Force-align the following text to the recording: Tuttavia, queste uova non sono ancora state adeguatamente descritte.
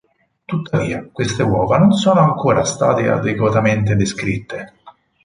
Tuttavia, 0.45 1.07
queste 1.11 1.43
uova 1.43 1.77
non 1.77 1.91
sono 1.91 2.21
ancora 2.21 2.63
state 2.63 3.07
adeguatamente 3.07 3.95
descritte. 3.95 4.73